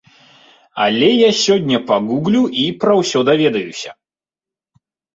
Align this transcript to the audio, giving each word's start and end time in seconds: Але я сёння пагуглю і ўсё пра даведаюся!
Але 0.85 1.09
я 1.09 1.27
сёння 1.43 1.77
пагуглю 1.93 2.41
і 2.65 2.67
ўсё 2.73 2.77
пра 2.83 3.25
даведаюся! 3.31 3.91